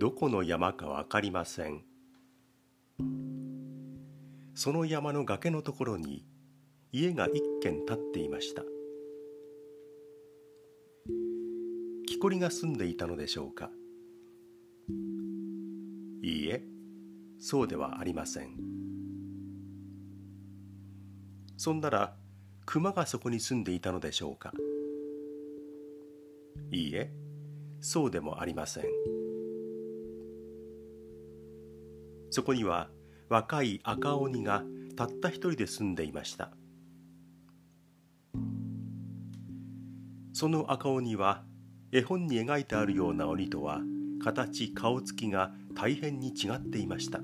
[0.00, 1.82] どこの山か分かりません。
[4.54, 6.24] その山の崖のところに
[6.90, 8.62] 家が一軒建っていました。
[12.06, 13.70] 木こりが住んでいたのでしょうか。
[16.22, 16.64] いいえ
[17.38, 18.56] そうではありません。
[21.58, 22.16] そんなら
[22.64, 24.54] 熊がそこに住んでいたのでしょうか。
[26.72, 27.12] いいえ
[27.82, 29.29] そうでもありません。
[32.30, 32.88] そこには
[33.28, 34.62] 若い赤鬼が
[34.96, 36.50] たった一人で住んでいました。
[40.32, 41.42] その赤鬼は
[41.92, 43.80] 絵本に描いてあるような鬼とは
[44.22, 47.20] 形顔つきが大変に違っていました。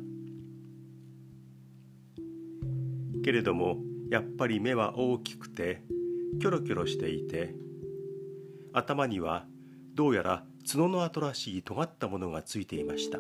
[3.25, 3.79] けれども
[4.11, 5.83] やっぱり目は大きくて
[6.41, 7.55] キョロキョロしていて
[8.73, 9.47] 頭には
[9.95, 13.19] どうやら角の跡らしい尖ったものがついていました。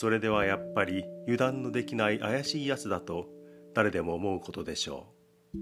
[0.00, 3.26] それではやっぱり油断のできない怪しいやつだと
[3.74, 5.12] 誰でも思うことでしょ
[5.54, 5.58] う。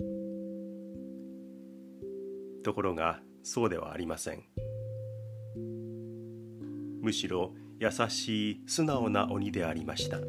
[2.63, 4.45] ところがそうではありません。
[7.03, 10.21] むしろ優しい素直な鬼でありました。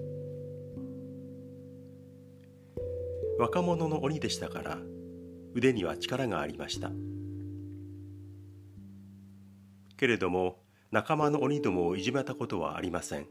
[3.37, 4.79] 若者の鬼でしたから
[5.53, 6.89] 腕には力がありました。
[9.97, 13.27] けれども仲間の鬼どもをいじめたことはありません。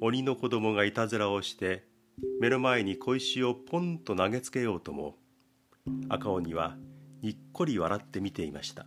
[0.00, 1.84] 鬼の子供がいたずらをして
[2.40, 5.16] 目の前に小石をポンと投げつけようとも
[6.08, 6.76] 赤鬼は
[7.20, 8.86] にっこり笑って見ていました。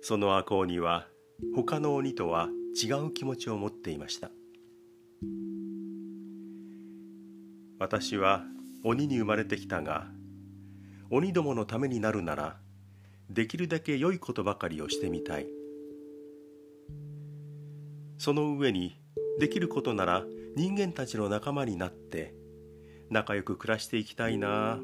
[0.00, 1.06] その赤鬼は
[1.54, 2.48] 他の鬼とは
[2.82, 4.30] 違う気持ちを持っていました。
[7.78, 8.44] 私は
[8.84, 10.06] 鬼に生まれてきたが
[11.10, 12.56] 鬼どものためになるなら
[13.28, 15.63] できるだけ良いことばかりをしてみたい。
[18.18, 19.00] その上に
[19.38, 20.24] できることなら
[20.56, 22.34] 人間たちの仲間になって
[23.10, 24.80] 仲良く暮らしていきたいな。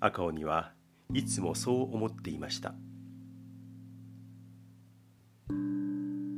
[0.00, 0.72] 赤鬼は
[1.12, 2.74] いつもそう思っていました。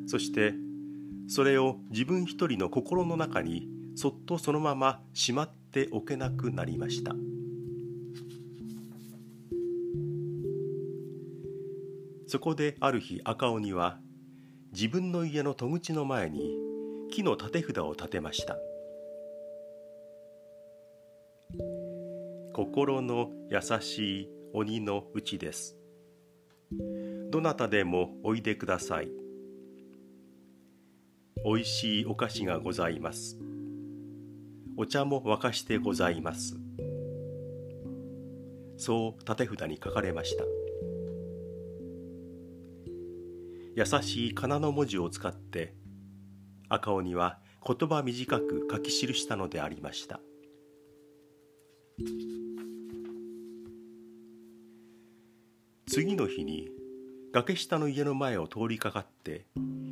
[0.07, 0.55] そして
[1.29, 7.15] それを自分一人の心の中にそっとそのまましまっておけなくなりました。
[12.27, 13.99] そこである日赤鬼は
[14.73, 16.57] 自分の家の戸口の前に
[17.11, 18.57] 木の立て札を立てました。
[22.53, 25.77] 心の優しい鬼のうちです。
[27.31, 29.11] どなたでもおいでください。
[31.45, 33.39] おいしいお菓子がございます。
[34.77, 36.57] お茶も沸かしてございます。
[38.77, 40.45] そう立て札に書かれました。
[43.79, 45.73] 優しい仮名の文字を使って
[46.69, 50.19] 赤鬼は言葉短く書き記したのでありました。
[55.87, 56.71] 次の日に
[57.33, 59.47] 崖下の家の前を通りかかって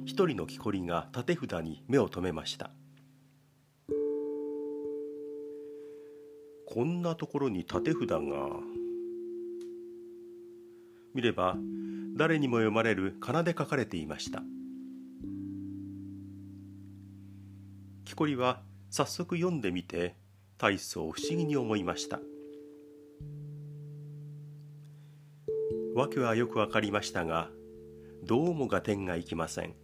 [0.04, 2.72] 一人の木こりが立て札に目を留めました。
[6.66, 8.18] こんなところに立て札が。
[11.14, 11.56] 見れば
[12.16, 14.42] 誰にも読まれる仮名で書かれていました。
[18.06, 20.16] 木こりは早速読んでみて
[20.56, 22.20] 大層不思議に思いました。
[25.94, 27.50] 訳はよくわかりましたが
[28.24, 29.74] どうも合点がいきません。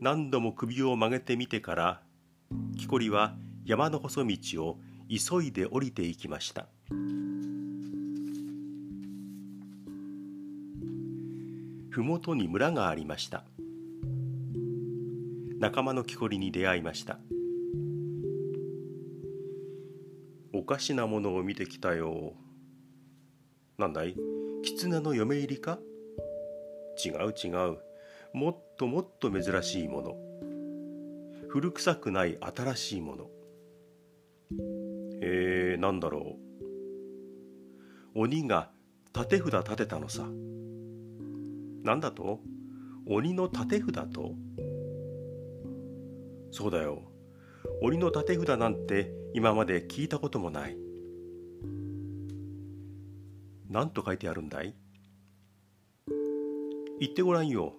[0.00, 2.02] 何度も首を曲げてみてから
[2.78, 3.34] 木こりは
[3.66, 4.78] 山の細道を
[5.10, 6.68] 急いで降りていきました。
[11.90, 13.44] 麓に村がありました。
[15.58, 17.18] 仲間の木こりに出会いました。
[20.52, 22.34] おかしなものを見てきたよ。
[23.78, 24.14] なんだい？
[24.62, 25.78] 狐の嫁入りか？
[27.04, 27.78] 違う違う。
[28.34, 30.16] もっともっと珍しいもの。
[31.48, 33.30] 古臭くない新しいもの。
[35.22, 36.36] えー、なんだろ
[38.14, 38.20] う。
[38.20, 38.70] 鬼が
[39.14, 40.28] 立て札立てたのさ。
[41.82, 42.40] なんだと？
[43.06, 44.34] 鬼の立て札と？
[46.50, 47.02] そうだよ。
[47.82, 50.76] 鬼の立て札なんて今まで聞いたこともない。
[53.70, 54.74] 何と書いてあるんだい？
[57.00, 57.74] 言ってごらんよ。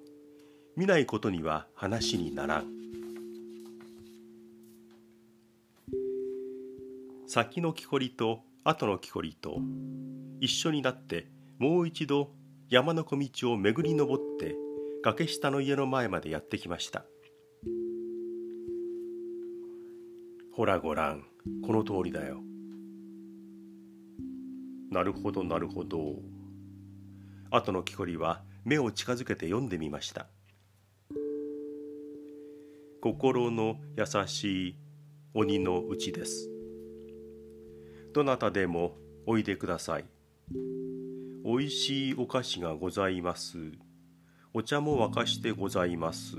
[0.76, 2.66] 見ないことには話にならん。
[7.28, 9.60] 先の木こりと後の木こりと
[10.40, 11.28] 一緒になって
[11.60, 12.32] もう一度
[12.70, 14.56] 山の小道を巡り登って
[15.04, 17.04] 崖下の家の前までやってきました。
[20.54, 21.24] ほらごらん
[21.66, 22.44] この通りだよ。
[24.92, 26.18] なるほどなるほど。
[27.50, 30.28] 後の木こりは目を近づけて読んでみました。
[33.02, 34.76] 心の優しい
[35.34, 36.52] 鬼のうちです。
[38.14, 38.96] どなたでも
[39.26, 40.06] おいでください。
[41.46, 43.72] おいしいお菓子がございます。
[44.54, 46.36] お茶も沸かしてございます。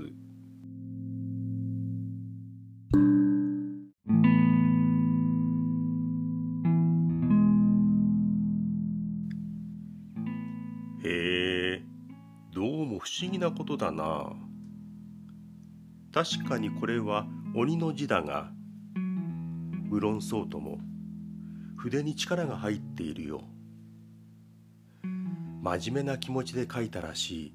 [11.03, 11.83] へえ、
[12.53, 14.33] どうも不思議なことだな。
[16.13, 17.25] 確かにこれは
[17.55, 18.51] 鬼の字だが、
[19.89, 20.77] 無論そうとも。
[21.75, 23.41] 筆に力が入っているよ
[25.61, 27.53] 真面目な気持ちで書いたらしい。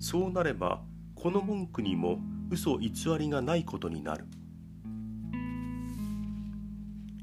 [0.00, 0.82] そうなれば
[1.14, 2.18] この文句にも
[2.50, 4.24] 嘘偽りがないことになる。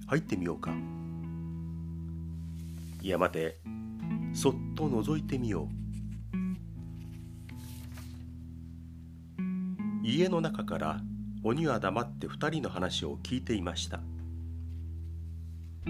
[0.06, 0.72] 入ってみようか。
[3.02, 3.58] いや待て。
[4.34, 5.80] そっと覗いてみよう。
[10.04, 11.02] 家の中から
[11.44, 14.00] 鬼は黙って二人の話を聞いていました。
[15.88, 15.90] ち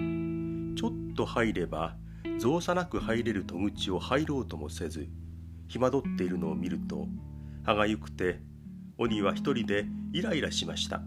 [0.82, 1.96] ょっと入れば
[2.40, 5.08] 造作なく入れる戸口を入ろうともせず
[5.68, 7.06] 暇取っているのを見ると
[7.64, 8.40] 歯がゆくて
[8.96, 9.84] 鬼は一人で
[10.14, 11.02] イライラしました。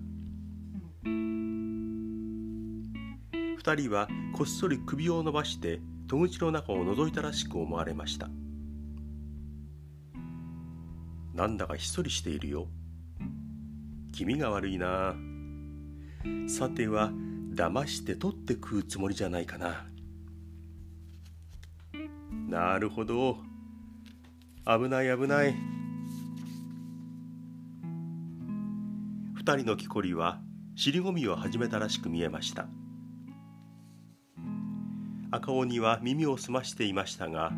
[3.57, 8.30] 二人はこっそり首を伸ばして戸口の中を覗いたらしく思われました。
[11.33, 12.68] なんだかひっそりしているよ。
[14.12, 15.15] 気味が悪いな。
[16.47, 17.09] さては
[17.56, 19.88] 騙して取って食うつもりじゃないかな。
[22.53, 23.38] なるほど。
[24.63, 25.55] 危ない危ない。
[29.33, 30.39] 二人の木こりは
[30.75, 32.67] 尻込みを始めたらしく見えました。
[35.31, 37.51] 赤鬼は耳を澄ましていましたが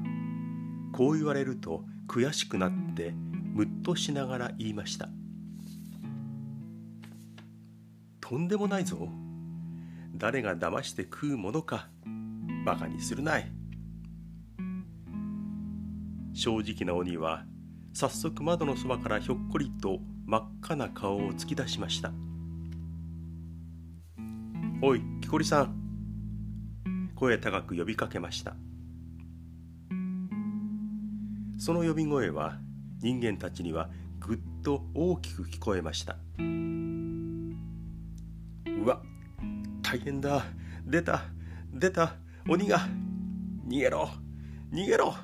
[0.93, 5.09] こう言われると悔しくなってむっとしながら言いました。
[8.21, 9.09] とんでもないぞ。
[10.15, 11.89] 誰が騙して食うものか
[12.65, 13.54] バカにするない。
[16.35, 17.45] 正直な鬼は
[17.93, 22.11] 早速窓のそばからひょっこりと真っ赤な顔を突き出しました
[24.83, 25.81] 「おい木こりさん」
[27.15, 28.57] 声高く呼びかけました。
[31.57, 32.59] その呼び声は
[32.99, 33.89] 人間たちには
[34.19, 36.17] ぐっと大きく聞こえました。
[36.37, 36.41] う
[38.85, 39.01] わ
[39.81, 40.43] 大変だ。
[40.85, 41.23] 出た
[41.73, 42.17] 出た。
[42.49, 42.81] 鬼が。
[43.67, 44.09] 逃げろ。
[44.73, 45.15] 逃げろ。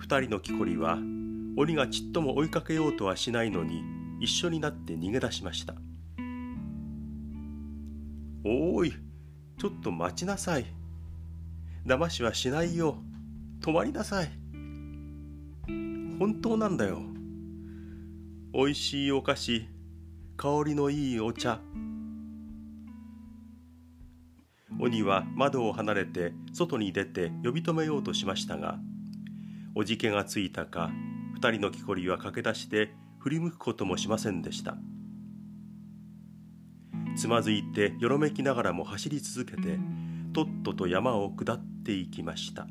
[0.00, 0.98] 二人の木こりは
[1.58, 3.82] 鬼がちっとも追いかけようとはしないのに
[4.18, 5.74] 一緒になって逃げ出しました。
[8.42, 8.94] おい
[9.58, 10.64] ちょっと待ちなさい。
[11.86, 12.96] 騙しはしないよ。
[13.60, 14.30] 止まりなさい。
[16.18, 17.02] 本当なんだよ。
[18.54, 19.68] おいしいお菓子
[20.38, 21.60] 香りのいいお茶。
[24.80, 28.78] 鬼は窓を離れて外に出て呼び止めようとしましたが
[29.74, 30.90] おじけがついたか
[31.34, 34.76] 二人の木こりは駆け出して振り向くこともしませんでした。
[37.16, 39.78] つまずいてよろめきながらも走り続けて
[40.32, 42.66] とっとと山を下っていきました。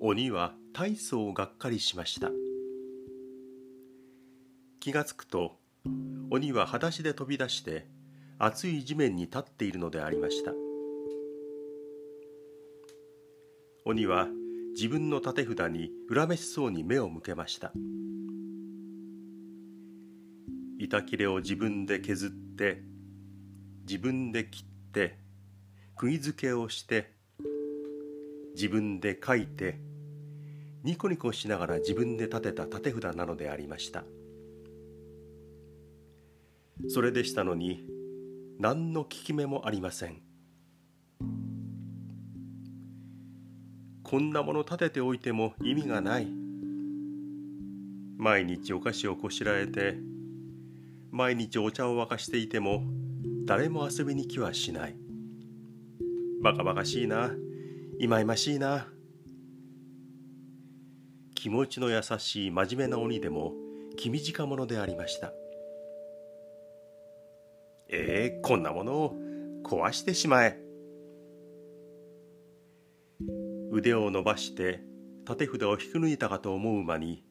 [0.00, 2.30] 鬼は大層がっかりしました。
[4.80, 5.58] 気がつくと
[6.30, 7.86] 鬼は裸足で飛び出して
[8.38, 10.52] 熱い地面に立っているのでありました。
[13.84, 14.28] 鬼は
[14.74, 17.72] 自分の立て札に恨めしそうに目を向けました。
[20.78, 22.82] 板切れを自分で削って
[23.86, 25.18] 自分で切って
[25.96, 27.10] 釘付けをして
[28.54, 29.80] 自分で書いて
[30.84, 34.04] ニコニコしながら自分で立てた立て札なのでありました。
[36.86, 37.84] それでしたのに
[38.58, 40.20] 何の効き目もありません。
[44.02, 46.28] こんなもの立てておいても意味がない。
[48.16, 49.96] 毎日お菓子をこしらえて
[51.10, 52.82] 毎日お茶を沸かしていても
[53.44, 54.96] 誰も遊びに来はしない。
[56.42, 57.32] バカバカしいな。
[57.98, 58.86] いまいましいな。
[61.34, 63.52] 気持ちの優しい真面目な鬼でも
[63.96, 65.32] 気短者でありました。
[67.90, 69.16] ええー、こんなものを
[69.64, 70.60] 壊してしまえ。
[73.72, 74.82] 腕を伸ばして
[75.24, 77.24] 縦札を引き抜いたかと思う間に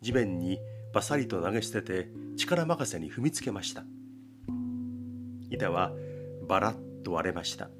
[0.00, 0.58] 地面に
[0.92, 3.84] バサリと投げ捨てて力任せに踏みつけました。
[5.50, 5.92] 板は
[6.48, 7.70] バラッと割れました。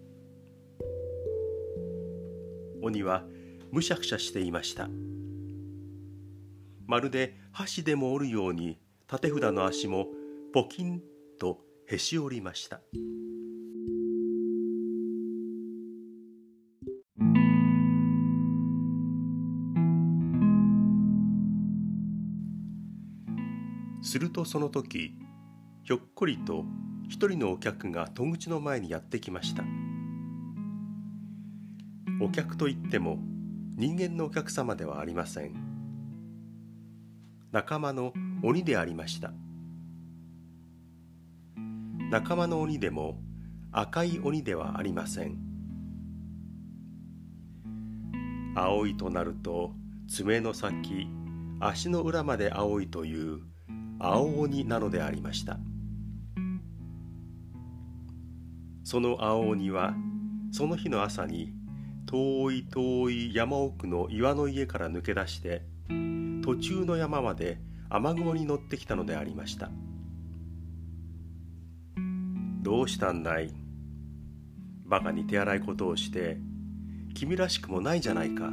[2.83, 3.25] 鬼は
[3.71, 4.89] むしゃくしゃしていました。
[6.87, 10.07] まるで箸でも折るように縦札の足も
[10.53, 11.03] ポキン
[11.87, 12.81] へし折りました。
[24.03, 25.15] するとその時
[25.83, 26.65] ひょっこりと
[27.09, 29.65] 一人のお客が戸口の前にやってきました。
[32.23, 33.19] お客といっても
[33.77, 35.55] 人間のお客様ではありません。
[37.51, 38.13] 仲間の
[38.43, 39.33] 鬼でありました。
[42.11, 43.19] 仲間の鬼でも
[43.73, 45.39] 赤い鬼ではありません。
[48.55, 49.73] 青いとなると
[50.09, 51.09] 爪の先
[51.61, 53.41] 足の裏まで青いという
[53.99, 55.59] 青鬼なのでありました。
[58.85, 59.95] その青鬼は
[60.53, 61.53] その日の朝に
[62.07, 65.63] 遠い遠い山奥の岩の家から抜け出して
[66.45, 67.59] 途中の山まで
[67.89, 69.71] 雨雲に乗ってきたのでありました。
[72.65, 73.53] どうしたんだい？
[74.87, 76.39] バカに手荒いことをして
[77.13, 78.51] 君らしくもないじゃないか。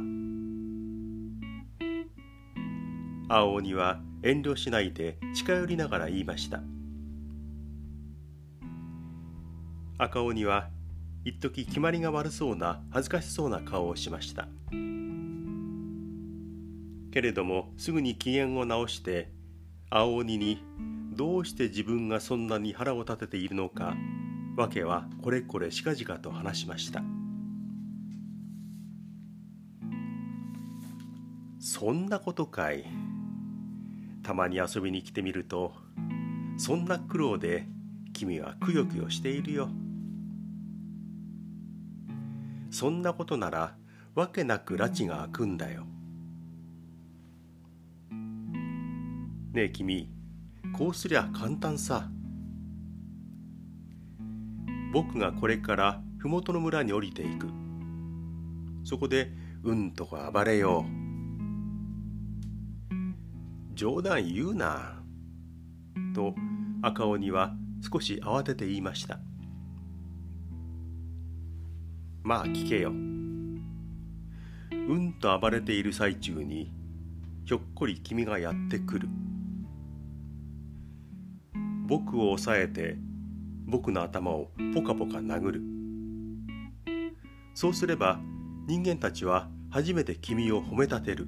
[3.30, 6.60] 青鬼は遠慮しないで近寄りながら言いました。
[9.96, 10.68] 赤鬼は
[11.24, 14.46] 一時決まりが悪そうな恥ずかしそうな顔をしました。
[17.12, 19.32] けれどもすぐに機嫌を直して
[19.88, 20.62] 青鬼に
[21.12, 23.94] どうして自分がそんなに腹を立てているのか
[24.56, 27.02] 訳はこれこれしかじかと話しました。
[31.58, 32.84] そんなことかい。
[34.22, 35.74] たまに遊びに来てみると
[36.56, 37.66] そんな苦労で
[38.12, 39.68] 君はくよくよしているよ。
[42.70, 43.76] そんなことなら
[44.14, 45.84] わけなく拉致が開くんだよ。
[49.52, 50.21] ねえ君。
[50.82, 52.08] こうすりゃ簡単さ
[54.92, 57.46] 僕がこれから麓の村に降りていく
[58.82, 59.30] そこで
[59.62, 60.84] うんとこ暴れよ
[62.90, 62.94] う
[63.76, 65.00] 冗談言うな。
[66.16, 66.34] と
[66.82, 69.20] 赤鬼は少し慌てて言いました。
[72.24, 72.90] まあ聞けよ。
[72.90, 73.62] うん
[75.20, 76.72] と暴れている最中に
[77.44, 79.08] ひょっこり君がやってくる。
[81.92, 82.96] 僕を押さえて
[83.66, 85.62] 僕の頭をポカポカ殴る。
[87.52, 88.18] そうすれば
[88.66, 91.26] 人間たちは初めて君を褒めたてる。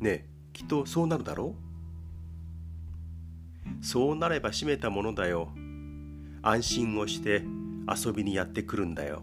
[0.00, 1.56] ねえきっとそうなるだろ
[3.80, 3.82] う？
[3.82, 5.48] そうなれば閉めたものだよ
[6.42, 7.42] 安心をして
[7.88, 9.22] 遊びにやってくるんだよ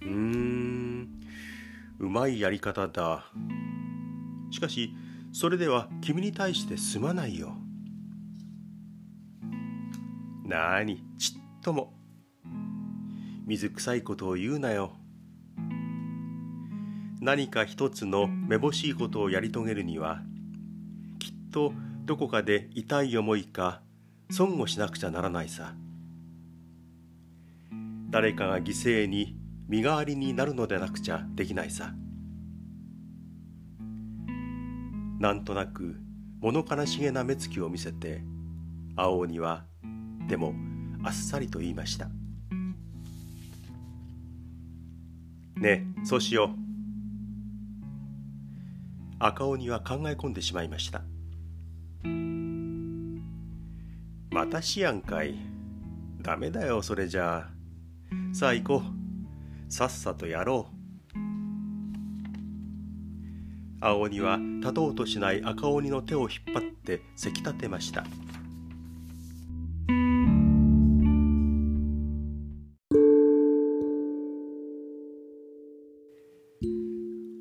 [0.00, 1.08] うーん
[1.98, 3.24] うまいやり方だ
[4.52, 4.94] しかし
[5.38, 7.52] それでは君に対してすまないよ。
[10.46, 11.04] なに？
[11.18, 11.92] ちっとも。
[13.44, 14.94] 水臭いことを言うなよ。
[17.20, 20.22] 何か一つのめぼしいことをやり遂げるには
[21.18, 21.74] きっと
[22.06, 23.82] どこかで痛い思いか
[24.30, 25.74] 損をしなくちゃならないさ。
[28.08, 29.36] 誰かが犠牲に
[29.68, 31.92] 身代わりになるのでなくちゃできないさ
[35.18, 35.96] なんとなく
[36.40, 38.22] 物悲しげな目つきを見せて
[38.96, 39.64] 青鬼は
[40.28, 40.54] でも
[41.02, 42.08] あっさりと言いました。
[45.56, 46.66] ねえそうしよう。
[49.18, 51.02] 赤鬼は考え込んでしまいました。
[54.30, 55.34] またしやんかい。
[56.20, 58.34] ダメだよそれじゃあ。
[58.34, 58.82] さあ行こ
[59.68, 59.72] う。
[59.72, 60.75] さっさとやろう。
[63.80, 68.04] 青鬼は立とうとしない赤鬼の手を引っ張ってせき立てました。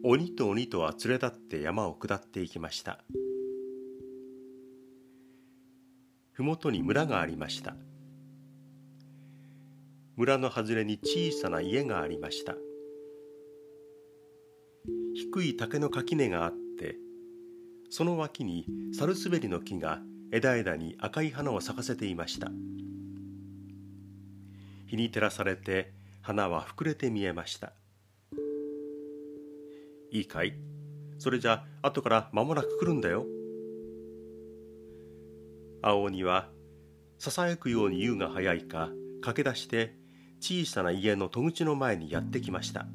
[0.07, 2.99] 鬼と鬼とは連れ立って山を下っていきました。
[6.33, 7.75] 麓に村がありました。
[10.15, 12.55] 村の外れに小さな家がありました。
[15.15, 16.97] 低い竹の垣根があって
[17.89, 18.65] その脇に
[18.97, 20.01] サルスベリの木が
[20.31, 22.51] 枝々に赤い花を咲かせていました。
[24.87, 27.73] 日に照らされて花は膨れて見えました。
[30.11, 30.55] いいかい？
[31.19, 33.25] それじゃ後から間もなく来るんだよ。
[35.81, 36.49] 青鬼は
[37.19, 38.89] ささやくように優が早いか
[39.21, 39.95] 駆け出して
[40.39, 42.87] 小さな家の戸口の前にやってきました。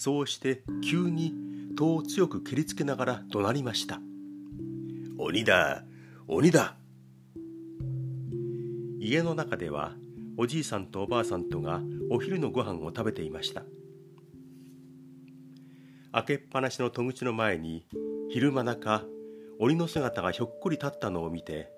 [0.00, 1.34] そうして急に
[1.76, 4.00] 戸を強く蹴りつけながら怒鳴りました
[5.18, 5.84] 鬼だ
[6.26, 6.76] 鬼だ
[8.98, 9.92] 家の中では
[10.38, 13.62] おじいさんとおばあさんとがお昼のご飯を食べていました
[16.12, 17.84] 開けっぱなしの戸口の前に
[18.30, 19.04] 昼間中
[19.58, 21.70] 鬼の姿がひょっこり立ったのを見て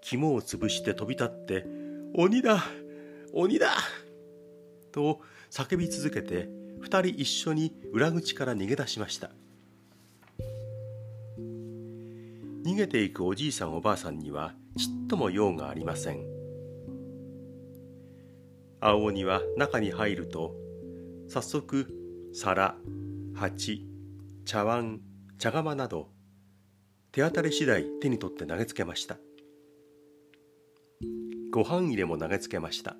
[0.00, 1.64] 肝を潰して飛び立って
[2.12, 2.64] 「鬼だ
[3.32, 3.68] 鬼だ!」
[4.90, 9.30] と叫び続けて二人一緒に裏口から逃げ出しました。
[12.64, 16.26] 逃げていくおじいさんおばあさんにはちっとも用がありません。
[18.80, 20.54] 青鬼は中に入ると
[21.28, 21.88] 早速
[22.34, 22.76] 皿
[23.34, 23.86] 鉢
[24.44, 25.00] 茶碗
[25.38, 26.10] 茶釜など
[27.12, 29.16] 手当たり次第手に取って投げつけました。
[31.50, 32.96] ご飯入れも投げつけました。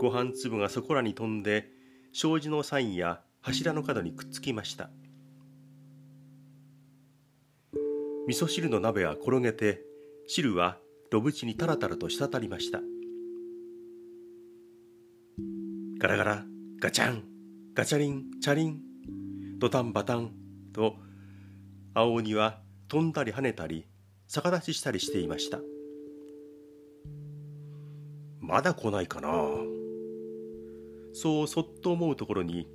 [0.00, 1.68] ご飯粒がそこらに飛んで
[2.12, 4.90] 障子のサインや柱の角にくっつきました。
[8.26, 9.82] 味噌汁の鍋は転げて
[10.26, 10.78] 汁は
[11.12, 12.80] 炉縁にタラタラと滴りました。
[15.98, 16.44] ガラガラ
[16.80, 17.24] ガチャン
[17.74, 18.80] ガチャリンチャリン
[19.58, 20.32] ドタンバタン
[20.72, 20.96] と
[21.94, 22.58] 青鬼は
[22.88, 23.86] 飛んだり跳ねたり
[24.26, 25.60] 逆立ちしたりしていました。
[28.46, 29.28] まだ来ないかな。
[31.12, 32.68] そうそっと思うところに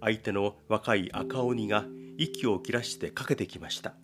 [0.00, 3.94] 相手の若い赤鬼が息を切らしてかけてきました。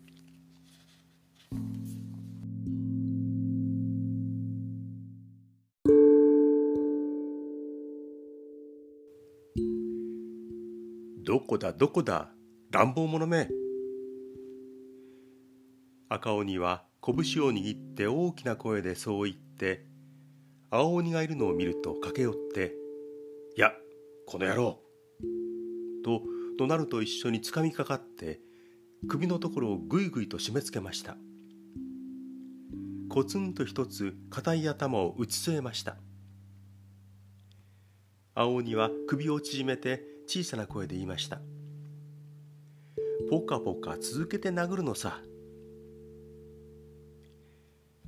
[11.24, 12.31] どこだどこだ
[12.72, 13.48] 乱暴者め。
[16.09, 19.93] 赤鬼は拳を握って大きな声でそう言って
[20.76, 22.74] 青鬼がいるのを見ると駆け寄って
[23.56, 23.70] いや
[24.26, 24.80] この野郎!
[26.04, 26.20] と
[26.58, 28.40] 怒鳴ると一緒につかみかかって
[29.06, 31.16] 首のところをぐいぐいと締め付けました。
[33.08, 35.96] コツンと一つ硬い頭を打ち据えました。
[38.34, 41.40] 青鬼は首を縮めて小さな声で言いました
[43.30, 45.20] ポカポカ続けて殴るのさ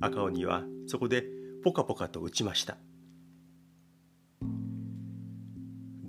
[0.01, 2.77] 赤鬼はそこでポカポカと打ちました。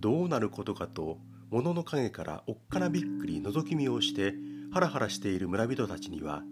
[0.01, 1.19] どうなることかと
[1.51, 4.35] 物の陰からおっかなびっくり覗き見をして
[4.73, 6.43] ハラハラしている村人たちには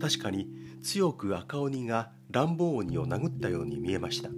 [0.00, 0.48] 確かに
[0.82, 4.30] 強く赤鬼が乱暴鬼を殴ったように見えました。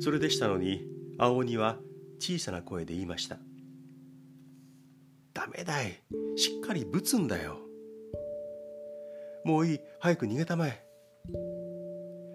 [0.00, 0.84] それでしたのに
[1.18, 1.78] 青鬼は
[2.18, 3.38] 小さな声で言いました
[5.32, 6.02] 「ダメだい。
[6.36, 7.58] しっかりぶつんだよ。
[9.44, 9.80] もういい。
[10.00, 10.84] 早く逃げたまえ」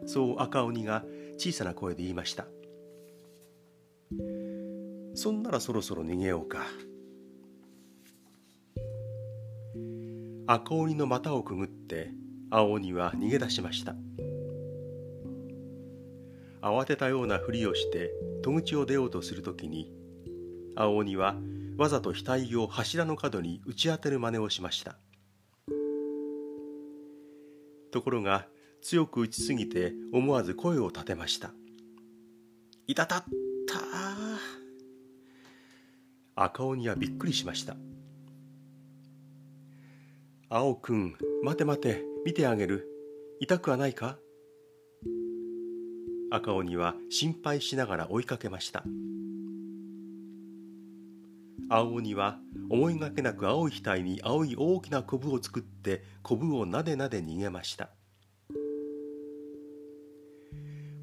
[0.06, 1.04] そう赤鬼が
[1.38, 2.46] 小さな声で言いました。
[5.16, 6.66] そんならそろそろ逃げようか。
[10.48, 12.12] 赤鬼の股をくぐって
[12.50, 13.96] 青鬼は逃げ出しました。
[16.62, 18.12] 慌てたようなふりをして
[18.44, 19.92] 戸口を出ようとするときに
[20.76, 21.36] 青鬼は
[21.78, 24.98] わざと額を柱の角に打ち当てる真似をしました。
[27.92, 28.48] ところが
[28.82, 31.54] 強く打ちすぎて思わず声を立てました
[32.88, 33.24] 「いたたっ
[36.36, 37.76] た赤鬼はびっくりしました
[40.50, 42.88] 青くん待て待て見てあげる。
[43.42, 44.18] 痛くはないか？
[46.32, 48.86] 赤鬼は心配しながら追いかけました。
[51.70, 57.97] 青鬼は思いがけなく青い額に青い大きなコブを作ってコブをなでなで逃げました。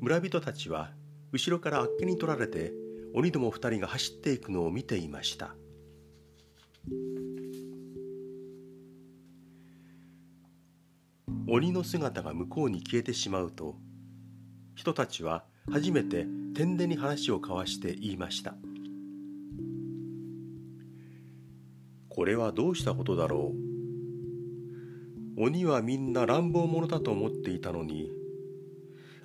[0.04, 0.90] 村人たちは
[1.32, 2.74] 後ろからあっけに取られて
[3.14, 5.54] 鬼ども二人が走っていくのを見ていました。
[11.48, 13.76] 鬼の姿が向こうに消えてしまうと
[14.74, 18.54] 人たちは初めて天でに話を交わして言いました。
[22.10, 23.54] これはどうしたことだろ
[25.38, 25.44] う？
[25.44, 28.10] 鬼はみんな乱暴者だと思っていたのに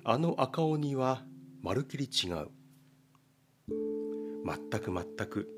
[0.02, 1.22] あの赤鬼は
[1.62, 2.48] まるきり違う。
[4.44, 5.48] 全く全く。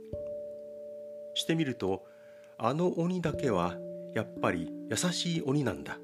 [1.35, 2.05] してみると
[2.59, 3.77] あの鬼だけは
[4.15, 5.99] やっぱり優しい鬼なんだ。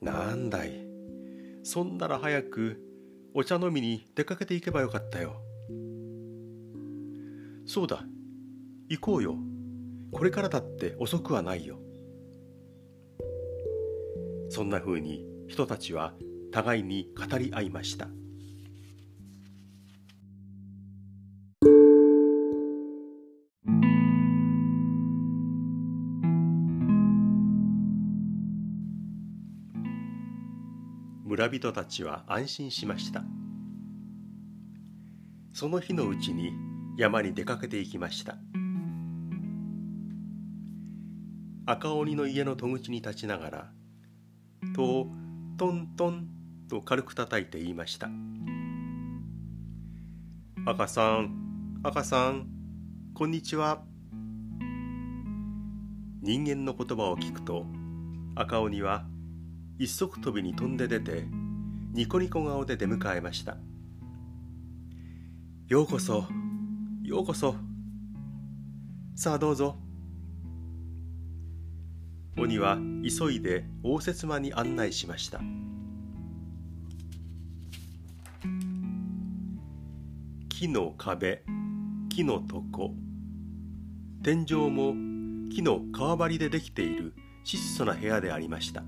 [0.00, 0.72] なんだい。
[1.62, 2.82] そんなら早く
[3.34, 5.36] お茶飲みに出かけていけばよかったよ。
[7.64, 8.04] そうだ。
[8.88, 9.36] 行こうよ。
[10.10, 11.78] これからだって遅くはないよ。
[14.50, 16.14] そんな風に人たちは
[16.50, 18.08] 互いに語り合いました。
[31.26, 33.22] 村人たちは安心しました。
[35.52, 36.54] その日のうちに
[36.96, 38.38] 山に出かけていきました。
[41.66, 43.70] 赤鬼の家の戸口に立ちながら
[44.74, 45.21] 戸を
[45.62, 46.26] トントン
[46.68, 48.08] と軽く叩いて言いました。
[50.66, 52.48] 赤さん赤さん
[53.14, 53.84] こんにちは。
[56.20, 57.64] 人間の言葉を聞くと
[58.34, 59.06] 赤鬼は
[59.78, 61.28] 一足飛びに飛んで出て
[61.92, 63.56] ニコニコ顔で出迎えました。
[65.68, 66.26] ようこそ
[67.04, 67.54] ようこそ。
[69.14, 69.76] さあどうぞ。
[72.36, 75.40] 鬼は急いで応接間に案内しました。
[80.48, 81.42] 木の壁
[82.08, 82.92] 木の床
[84.22, 84.94] 天井も
[85.50, 88.84] 木の革張りでできている質素な部屋でありました。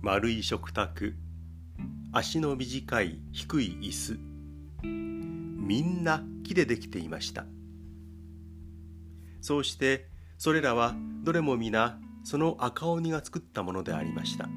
[0.00, 1.16] 丸い食卓
[2.12, 4.18] 足の短い低い椅子
[4.84, 7.46] みんな木でできていました。
[9.44, 14.48] そうしてそれらはどれも皆その赤鬼が作ったものでありました。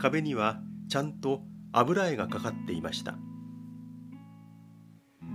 [0.00, 3.14] 壁にはちゃんと油絵がかかっていました。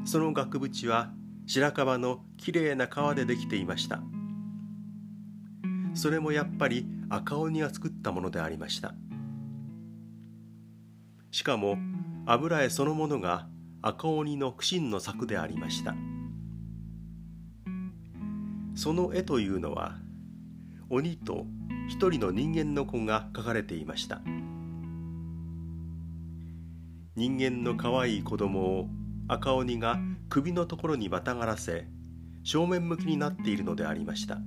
[0.04, 1.14] その額縁は
[1.48, 4.02] 白樺のきれいな革でできていました。
[5.94, 8.94] それもやっぱり赤鬼が作ったものでありました。
[11.32, 11.78] しかも
[12.26, 13.48] 油絵そのものが
[13.82, 15.96] 赤鬼の苦心の作でありました。
[18.76, 19.96] その絵というのは
[20.90, 21.46] 鬼と
[21.90, 24.22] 一人の人間の子が描かれていました。
[27.16, 28.90] 人間の可愛い子供を
[29.30, 29.98] 赤鬼が
[30.30, 31.88] 首のところにまたがらせ
[32.44, 34.40] 正面向きになっているのでありました。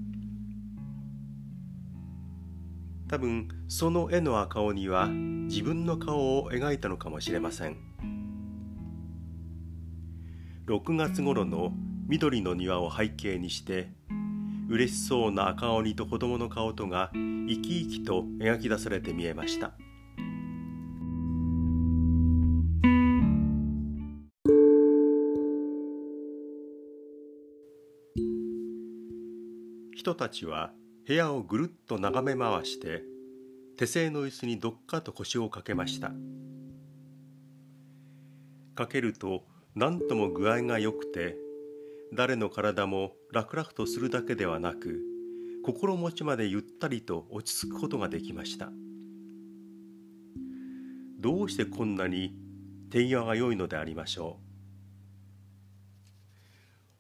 [3.09, 7.79] 多分その絵の赤鬼は自分の顔を描いたのかもしれません。
[10.67, 11.73] 6月頃の
[12.07, 13.98] 緑の庭を背景にして
[14.71, 19.73] 嬉しそうな赤鬼と子供の顔とが生き生きと描き出されて見えました。
[29.95, 30.73] 人たちは
[31.07, 33.03] 部屋をぐるっと眺め回して
[33.79, 36.13] 手製の椅子にどっかと腰をかけました。
[38.75, 41.37] かけると何とも具合が良くて
[42.13, 45.01] 誰の体も楽々とするだけではなく
[45.65, 48.71] 心持ちまでゆったりと落ち着くことができました。
[51.21, 52.35] どうしてこんなに
[52.91, 54.39] 手際が良いのでありましょ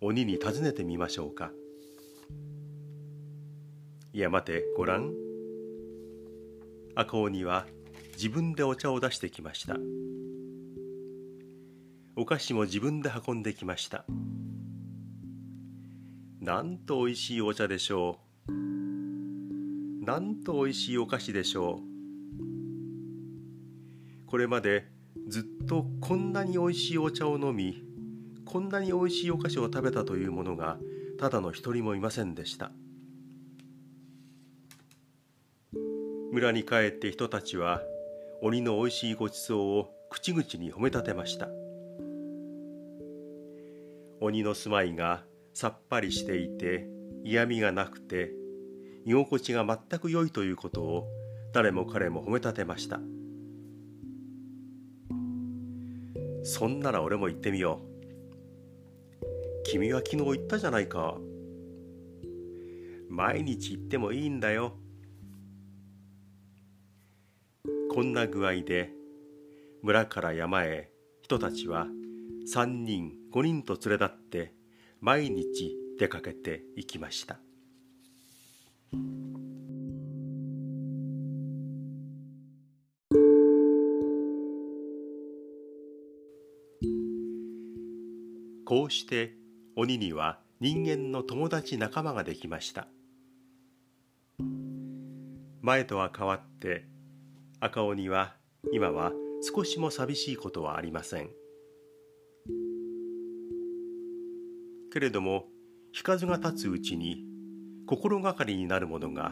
[0.03, 0.07] う？
[0.09, 1.51] 鬼に尋ねてみましょうか。
[4.13, 5.13] いや待てごらん
[6.95, 7.67] 赤鬼は
[8.15, 9.77] 自分でお茶を出してきました。
[12.17, 14.05] お菓子も自分で運んできました。
[16.41, 18.53] なんとおいしいお茶でしょう。
[20.05, 21.89] なんとおいしいお菓子でしょう。
[24.27, 24.87] これまで
[25.27, 27.83] ずっとこんなにおいしいお茶を飲み
[28.45, 30.79] こんなにおいしいお菓子を食べたというものが
[31.19, 32.71] ただの一人もいませんでした。
[36.31, 37.83] 村に帰って人たちは
[38.43, 41.49] 鬼のおいしいごちそうを口々に褒めたてました。
[44.21, 45.25] 鬼の住まいが
[45.61, 46.87] さっぱりしていて
[47.25, 48.31] 嫌味がなくて
[49.05, 51.09] 居心地が全く良いということを
[51.53, 53.01] 誰も彼も褒めたてました。
[56.45, 59.25] そんなら俺も行ってみよう。
[59.65, 61.19] 君は昨日言ったじゃないか。
[63.09, 64.77] 毎日行ってもいいんだよ。
[67.91, 68.93] こんな具合で
[69.83, 71.89] 村から山へ人たちは
[72.55, 74.58] 3人5人と連れ立って
[75.01, 77.39] 毎日出かけて行きました。
[88.65, 89.35] こうして
[89.77, 92.89] 鬼には人間の友達仲間ができました。
[95.63, 96.85] 前とは変わって
[97.61, 98.35] 赤鬼は
[98.73, 101.31] 今は少しも寂しいことはありません。
[104.99, 105.45] けれども
[105.93, 107.23] 日数が経つうちに
[107.87, 109.31] 心がかりになるものが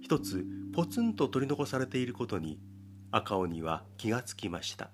[0.00, 2.60] 一つポツンと取り残されていることに
[3.10, 4.90] 赤鬼は気がつきました。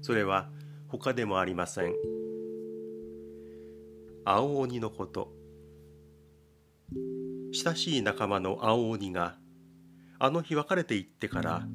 [0.00, 0.48] それは
[0.88, 1.92] 他でもありません。
[4.24, 5.34] 青鬼のこと。
[7.52, 9.36] 親しい仲間の青鬼が
[10.18, 11.68] あの日別れていってから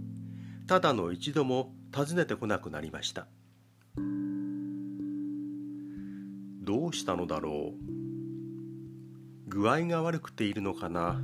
[0.65, 3.27] ただの一度も訪ねてこなくなりました。
[6.61, 9.49] どうしたのだろう？
[9.49, 11.19] 具合が悪くているのかな？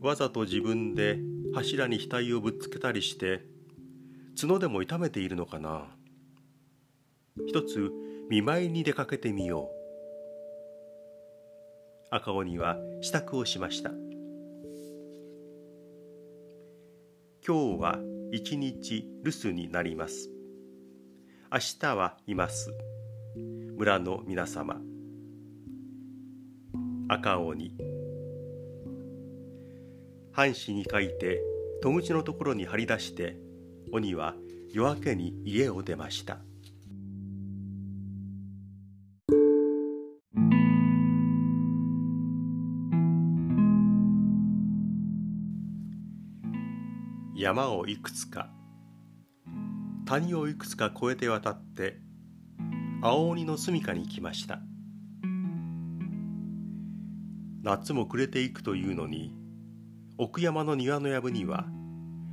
[0.00, 1.18] わざと自分で
[1.54, 3.46] 柱に額をぶっつけたりして
[4.38, 5.86] 角でも痛めているのかな？
[7.46, 7.90] 一つ
[8.28, 9.70] 見舞いに出かけてみよ
[12.12, 12.14] う。
[12.14, 13.90] 赤鬼は支度をしました。
[17.46, 17.98] 今日は
[18.32, 20.30] 一日留守になります。
[21.48, 22.72] 明日はいます。
[23.76, 24.80] 村の皆様。
[27.08, 27.72] 赤鬼。
[30.32, 31.40] 半紙に書いて
[31.82, 33.36] 戸口のところに張り出して
[33.92, 34.34] 鬼は
[34.72, 36.38] 夜明けに家を出ました。
[47.36, 48.50] 山をいくつか。
[50.06, 51.98] 谷をいくつか越えて渡って
[53.02, 54.60] 青鬼の住処に来ました。
[57.64, 59.34] 夏も暮れていくというのに
[60.16, 61.66] 奥山の庭の藪には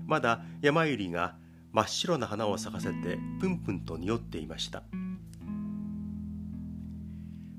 [0.05, 1.35] まだ山百合が
[1.71, 4.83] 真っ白な花を咲かせてプンプンと匂っていました。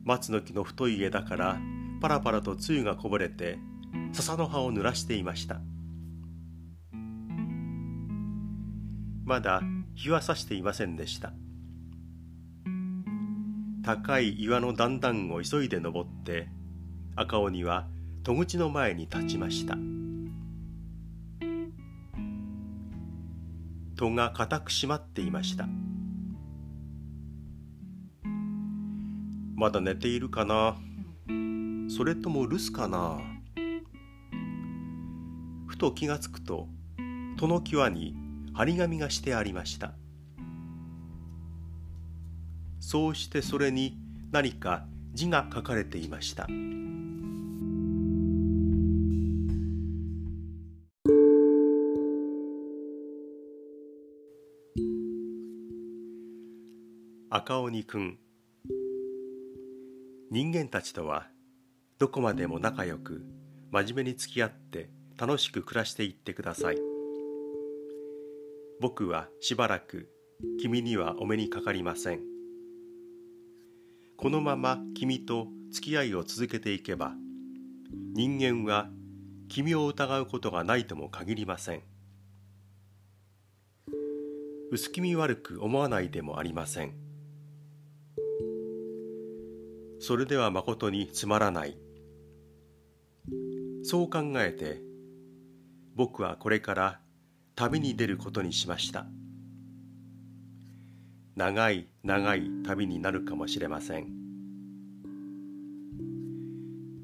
[0.05, 1.59] 松の木の太い枝から
[2.00, 3.59] パラパラと露がこぼれて
[4.12, 5.61] 笹の葉を濡らしていました。
[9.24, 9.61] まだ
[9.94, 11.33] 日は差していませんでした。
[13.85, 16.48] 高い岩の段々を急いで登って
[17.16, 17.87] 赤鬼は
[18.22, 19.76] 戸口の前に立ちました。
[23.96, 25.68] 戸が固く閉まっていました。
[29.54, 30.76] まだ寝ているかな？
[31.88, 33.20] それとも留守かな？
[35.66, 36.68] ふと気がつくと
[37.37, 38.16] 戸の際に
[38.54, 39.94] 張り紙がしてありました。
[42.78, 43.98] そうしてそれに
[44.30, 46.46] 何か字が書かれていました。
[57.30, 58.18] 赤鬼くん。
[60.30, 61.26] 人間たちとは
[61.98, 63.24] どこまでも仲良く
[63.72, 66.93] 真面目に付き合って楽しく暮らしていってください。
[68.80, 70.10] 僕はしばらく
[70.60, 72.20] 君にはお目にかかりません。
[74.16, 77.14] このまま君と付き合いを続けていけば
[78.14, 78.88] 人間は
[79.48, 81.82] 君を疑うことがないとも限りません。
[84.70, 86.94] 薄気味悪く思わないでもありません。
[90.00, 91.78] それではまことにつまらない。
[93.82, 94.80] そう考えて
[95.94, 97.00] 僕はこれから
[97.56, 99.06] 旅に出ることにしました。
[101.36, 104.08] 長い長い旅になるかもしれません。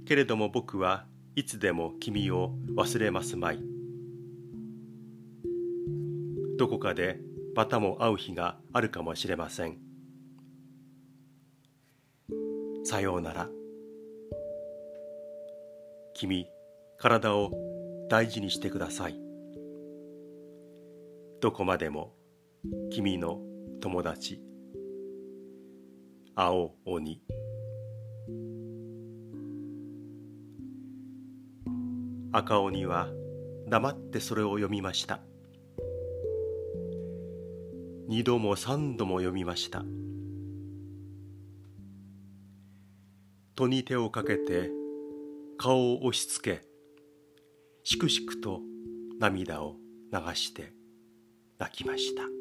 [0.05, 3.61] けれども僕はいつでも君を忘れますまい。
[6.59, 7.21] どこかで
[7.55, 9.79] またも会う日があるかもしれません。
[12.85, 13.49] さようなら。
[16.15, 16.49] 君
[16.99, 17.53] 体を
[18.09, 19.30] 大事にしてください。
[21.41, 22.13] どこまでも
[22.93, 23.41] 君の
[23.81, 24.43] 友達。
[26.35, 27.23] 青鬼。
[32.31, 33.09] 赤鬼は
[33.69, 35.21] 黙ってそれを読みました。
[38.07, 39.83] 二度も三度も読みました。
[43.55, 44.71] 戸に手をかけて
[45.57, 46.63] 顔を押し付け
[47.83, 48.61] しくしくと
[49.19, 49.77] 涙を
[50.13, 50.80] 流して。
[51.61, 52.40] 泣きました。